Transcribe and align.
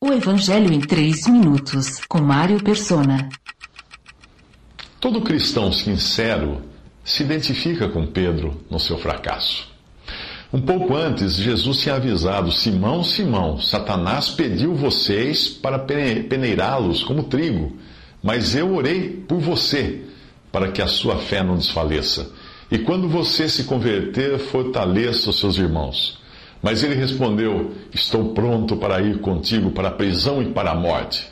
O 0.00 0.12
Evangelho 0.12 0.72
em 0.72 0.78
3 0.78 1.26
minutos, 1.26 2.00
com 2.08 2.20
Mário 2.20 2.62
Persona. 2.62 3.28
Todo 5.00 5.22
cristão 5.22 5.72
sincero 5.72 6.62
se 7.02 7.24
identifica 7.24 7.88
com 7.88 8.06
Pedro 8.06 8.62
no 8.70 8.78
seu 8.78 8.96
fracasso. 8.96 9.68
Um 10.52 10.60
pouco 10.60 10.94
antes, 10.94 11.34
Jesus 11.34 11.80
tinha 11.80 11.96
avisado: 11.96 12.52
Simão, 12.52 13.02
Simão, 13.02 13.60
Satanás 13.60 14.28
pediu 14.28 14.72
vocês 14.72 15.48
para 15.48 15.80
peneirá-los 15.80 17.02
como 17.02 17.24
trigo, 17.24 17.76
mas 18.22 18.54
eu 18.54 18.76
orei 18.76 19.10
por 19.10 19.40
você, 19.40 20.04
para 20.52 20.70
que 20.70 20.80
a 20.80 20.86
sua 20.86 21.16
fé 21.16 21.42
não 21.42 21.56
desfaleça. 21.56 22.30
E 22.70 22.78
quando 22.78 23.08
você 23.08 23.48
se 23.48 23.64
converter, 23.64 24.38
fortaleça 24.38 25.30
os 25.30 25.40
seus 25.40 25.58
irmãos. 25.58 26.18
Mas 26.62 26.82
ele 26.82 26.94
respondeu: 26.94 27.72
Estou 27.92 28.32
pronto 28.34 28.76
para 28.76 29.00
ir 29.00 29.20
contigo 29.20 29.70
para 29.70 29.88
a 29.88 29.92
prisão 29.92 30.42
e 30.42 30.46
para 30.46 30.72
a 30.72 30.74
morte. 30.74 31.28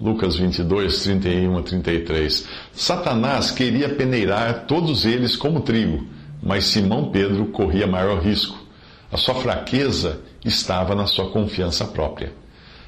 Lucas 0.00 0.36
22, 0.36 1.02
31 1.04 1.58
a 1.58 1.62
33. 1.62 2.48
Satanás 2.72 3.50
queria 3.50 3.88
peneirar 3.88 4.66
todos 4.66 5.04
eles 5.04 5.36
como 5.36 5.60
trigo, 5.60 6.06
mas 6.42 6.64
Simão 6.64 7.10
Pedro 7.10 7.46
corria 7.46 7.86
maior 7.86 8.20
risco. 8.20 8.58
A 9.12 9.16
sua 9.16 9.34
fraqueza 9.34 10.20
estava 10.44 10.94
na 10.94 11.06
sua 11.06 11.30
confiança 11.30 11.84
própria. 11.84 12.41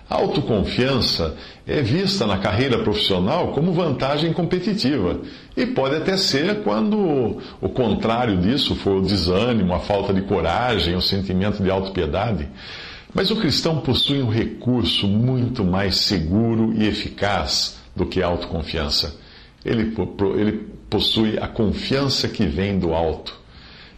Autoconfiança 0.08 1.34
é 1.66 1.80
vista 1.80 2.26
na 2.26 2.36
carreira 2.36 2.78
profissional 2.78 3.52
como 3.52 3.72
vantagem 3.72 4.32
competitiva 4.34 5.20
e 5.56 5.64
pode 5.64 5.96
até 5.96 6.16
ser 6.16 6.62
quando 6.62 7.38
o 7.60 7.68
contrário 7.70 8.36
disso 8.36 8.74
for 8.74 8.98
o 8.98 9.02
desânimo, 9.02 9.72
a 9.72 9.80
falta 9.80 10.12
de 10.12 10.20
coragem, 10.22 10.94
o 10.94 11.00
sentimento 11.00 11.62
de 11.62 11.70
autopiedade. 11.70 12.48
Mas 13.14 13.30
o 13.30 13.36
cristão 13.36 13.78
possui 13.78 14.20
um 14.20 14.28
recurso 14.28 15.08
muito 15.08 15.64
mais 15.64 16.00
seguro 16.00 16.74
e 16.76 16.86
eficaz 16.86 17.78
do 17.96 18.04
que 18.04 18.22
a 18.22 18.26
autoconfiança. 18.26 19.16
Ele, 19.64 19.94
ele 20.36 20.68
possui 20.90 21.38
a 21.38 21.48
confiança 21.48 22.28
que 22.28 22.44
vem 22.44 22.78
do 22.78 22.92
alto. 22.92 23.34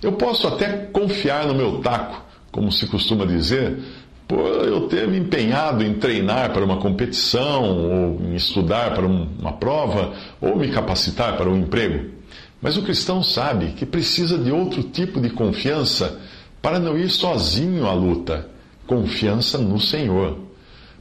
Eu 0.02 0.12
posso 0.12 0.46
até 0.46 0.68
confiar 0.92 1.46
no 1.46 1.54
meu 1.54 1.80
taco, 1.80 2.22
como 2.52 2.70
se 2.70 2.86
costuma 2.86 3.24
dizer, 3.24 3.78
por 4.26 4.66
eu 4.66 4.88
ter 4.88 5.06
me 5.06 5.18
empenhado 5.18 5.84
em 5.84 5.94
treinar 5.94 6.52
para 6.52 6.64
uma 6.64 6.78
competição, 6.78 7.64
ou 7.64 8.20
em 8.22 8.34
estudar 8.34 8.94
para 8.94 9.06
uma 9.06 9.52
prova, 9.52 10.12
ou 10.40 10.56
me 10.56 10.68
capacitar 10.68 11.36
para 11.36 11.48
um 11.48 11.56
emprego. 11.56 12.10
Mas 12.60 12.76
o 12.76 12.82
cristão 12.82 13.22
sabe 13.22 13.72
que 13.72 13.86
precisa 13.86 14.36
de 14.36 14.50
outro 14.50 14.82
tipo 14.82 15.20
de 15.20 15.30
confiança 15.30 16.20
para 16.60 16.80
não 16.80 16.98
ir 16.98 17.08
sozinho 17.10 17.86
à 17.86 17.92
luta. 17.92 18.48
Confiança 18.86 19.58
no 19.58 19.78
Senhor. 19.78 20.38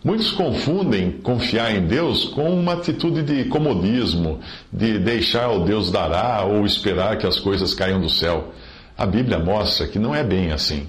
Muitos 0.03 0.31
confundem 0.31 1.13
confiar 1.23 1.75
em 1.75 1.87
Deus 1.87 2.25
com 2.25 2.53
uma 2.53 2.73
atitude 2.73 3.23
de 3.23 3.45
comodismo, 3.45 4.39
de 4.71 4.99
deixar 4.99 5.49
o 5.49 5.65
Deus 5.65 5.89
dará 5.89 6.43
ou 6.43 6.63
esperar 6.63 7.17
que 7.17 7.25
as 7.25 7.39
coisas 7.39 7.73
caiam 7.73 7.99
do 7.99 8.09
céu. 8.09 8.53
A 8.95 9.07
Bíblia 9.07 9.39
mostra 9.39 9.87
que 9.87 9.97
não 9.97 10.13
é 10.13 10.23
bem 10.23 10.51
assim. 10.51 10.85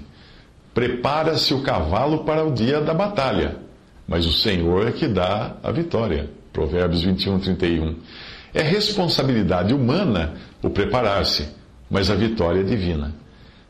Prepara-se 0.77 1.55
o 1.55 1.63
cavalo 1.63 2.19
para 2.19 2.45
o 2.45 2.51
dia 2.51 2.79
da 2.79 2.93
batalha, 2.93 3.55
mas 4.07 4.27
o 4.27 4.31
Senhor 4.31 4.87
é 4.87 4.91
que 4.91 5.07
dá 5.07 5.55
a 5.63 5.71
vitória. 5.71 6.29
Provérbios 6.53 7.01
21, 7.01 7.39
31. 7.39 7.95
É 8.53 8.61
responsabilidade 8.61 9.73
humana 9.73 10.35
o 10.61 10.69
preparar-se, 10.69 11.49
mas 11.89 12.11
a 12.11 12.15
vitória 12.15 12.59
é 12.59 12.63
divina. 12.63 13.11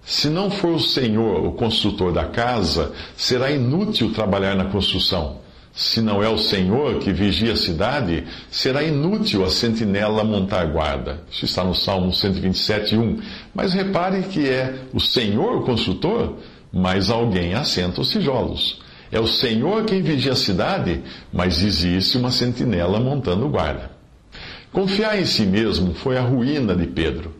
Se 0.01 0.27
não 0.27 0.51
for 0.51 0.73
o 0.73 0.79
Senhor 0.81 1.45
o 1.45 1.53
construtor 1.53 2.11
da 2.11 2.25
casa, 2.25 2.91
será 3.15 3.49
inútil 3.51 4.11
trabalhar 4.11 4.57
na 4.57 4.65
construção. 4.65 5.37
Se 5.73 6.01
não 6.01 6.21
é 6.21 6.27
o 6.27 6.37
Senhor 6.37 6.99
que 6.99 7.13
vigia 7.13 7.53
a 7.53 7.55
cidade, 7.55 8.25
será 8.51 8.83
inútil 8.83 9.45
a 9.45 9.49
sentinela 9.49 10.25
montar 10.25 10.65
guarda. 10.65 11.21
Isso 11.31 11.45
está 11.45 11.63
no 11.63 11.73
Salmo 11.73 12.11
127, 12.11 12.97
1. 12.97 13.19
Mas 13.55 13.71
repare 13.73 14.23
que 14.23 14.49
é 14.49 14.75
o 14.93 14.99
Senhor 14.99 15.55
o 15.55 15.61
construtor 15.61 16.35
mas 16.77 17.09
alguém 17.09 17.55
assenta 17.55 18.01
os 18.01 18.11
tijolos. 18.11 18.79
É 19.11 19.19
o 19.19 19.27
Senhor 19.27 19.83
quem 19.85 20.03
vigia 20.03 20.33
a 20.33 20.35
cidade, 20.35 21.01
mas 21.33 21.63
existe 21.63 22.17
uma 22.17 22.29
sentinela 22.29 22.99
montando 22.99 23.49
guarda. 23.49 23.89
Confiar 24.71 25.19
em 25.19 25.25
si 25.25 25.43
mesmo 25.43 25.95
foi 25.95 26.17
a 26.17 26.21
ruína 26.21 26.75
de 26.75 26.85
Pedro. 26.85 27.33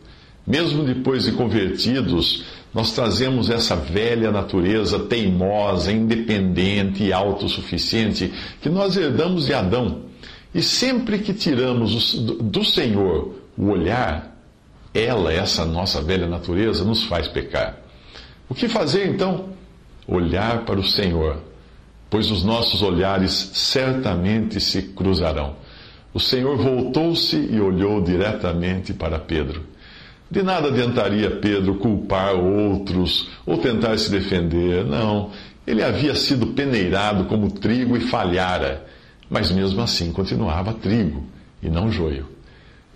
Mesmo 0.45 0.83
depois 0.83 1.25
de 1.25 1.33
convertidos, 1.33 2.45
nós 2.73 2.93
trazemos 2.93 3.51
essa 3.51 3.75
velha 3.75 4.31
natureza 4.31 4.97
teimosa, 4.97 5.91
independente 5.91 7.03
e 7.03 7.13
autossuficiente 7.13 8.33
que 8.59 8.69
nós 8.69 8.97
herdamos 8.97 9.45
de 9.45 9.53
Adão. 9.53 10.03
E 10.55 10.63
sempre 10.63 11.19
que 11.19 11.33
tiramos 11.33 12.15
do 12.15 12.63
Senhor 12.63 13.35
o 13.55 13.67
olhar, 13.69 14.35
ela, 14.93 15.31
essa 15.31 15.63
nossa 15.63 16.01
velha 16.01 16.27
natureza, 16.27 16.83
nos 16.83 17.03
faz 17.03 17.27
pecar. 17.27 17.86
O 18.49 18.55
que 18.55 18.69
fazer 18.69 19.07
então? 19.07 19.49
Olhar 20.07 20.63
para 20.63 20.79
o 20.79 20.83
Senhor, 20.83 21.37
pois 22.09 22.31
os 22.31 22.43
nossos 22.43 22.81
olhares 22.81 23.51
certamente 23.53 24.59
se 24.59 24.81
cruzarão. 24.81 25.55
O 26.13 26.19
Senhor 26.19 26.57
voltou-se 26.57 27.35
e 27.35 27.59
olhou 27.59 28.01
diretamente 28.01 28.93
para 28.93 29.19
Pedro. 29.19 29.63
De 30.31 30.41
nada 30.43 30.69
adiantaria 30.69 31.29
Pedro 31.29 31.75
culpar 31.75 32.35
outros 32.35 33.29
ou 33.45 33.57
tentar 33.57 33.97
se 33.97 34.09
defender. 34.09 34.85
Não, 34.85 35.31
ele 35.65 35.83
havia 35.83 36.15
sido 36.15 36.47
peneirado 36.47 37.25
como 37.25 37.51
trigo 37.51 37.97
e 37.97 37.99
falhara, 37.99 38.85
mas 39.29 39.51
mesmo 39.51 39.81
assim 39.81 40.11
continuava 40.11 40.73
trigo 40.73 41.25
e 41.61 41.69
não 41.69 41.91
joio. 41.91 42.36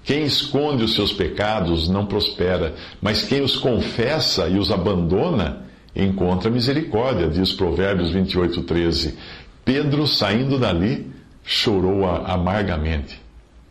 Quem 0.04 0.24
esconde 0.24 0.84
os 0.84 0.96
seus 0.96 1.14
pecados 1.14 1.88
não 1.88 2.06
prospera, 2.06 2.74
mas 3.02 3.24
quem 3.24 3.42
os 3.42 3.56
confessa 3.56 4.48
e 4.48 4.58
os 4.58 4.72
abandona 4.72 5.64
encontra 5.96 6.50
misericórdia, 6.50 7.28
diz 7.28 7.54
Provérbios 7.54 8.12
28, 8.12 8.64
13. 8.64 9.18
Pedro, 9.64 10.08
saindo 10.08 10.58
dali, 10.58 11.12
chorou 11.44 12.06
amargamente. 12.06 13.22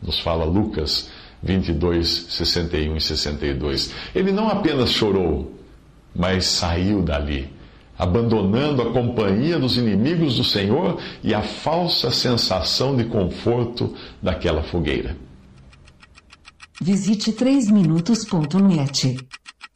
Nos 0.00 0.20
fala 0.20 0.44
Lucas 0.44 1.10
22, 1.42 2.26
61 2.28 2.96
e 2.96 3.00
62. 3.00 3.92
Ele 4.14 4.30
não 4.30 4.48
apenas 4.48 4.90
chorou, 4.90 5.54
mas 6.14 6.44
saiu 6.44 7.02
dali, 7.02 7.50
abandonando 7.98 8.82
a 8.82 8.92
companhia 8.92 9.58
dos 9.58 9.76
inimigos 9.76 10.36
do 10.36 10.44
Senhor 10.44 10.98
e 11.24 11.34
a 11.34 11.42
falsa 11.42 12.10
sensação 12.10 12.96
de 12.96 13.04
conforto 13.04 13.94
daquela 14.22 14.62
fogueira. 14.62 15.16
Visite 16.82 17.32
3minutos.net. 17.32 19.18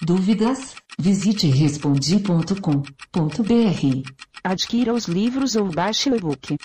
Dúvidas? 0.01 0.75
Visite 0.99 1.49
respondi.com.br. 1.49 4.11
Adquira 4.43 4.95
os 4.95 5.05
livros 5.05 5.55
ou 5.55 5.69
baixe 5.69 6.09
o 6.09 6.17
e-book. 6.17 6.57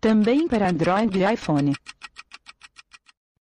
Também 0.00 0.48
para 0.48 0.70
Android 0.70 1.18
e 1.18 1.34
iPhone. 1.34 1.74